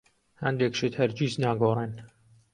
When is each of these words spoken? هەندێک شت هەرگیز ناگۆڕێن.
هەندێک 0.43 0.73
شت 0.79 0.93
هەرگیز 1.01 1.33
ناگۆڕێن. 1.43 1.93